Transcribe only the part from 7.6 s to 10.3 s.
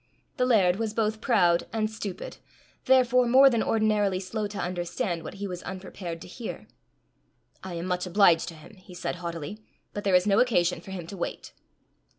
"I am much obliged to him," he said haughtily; "but there is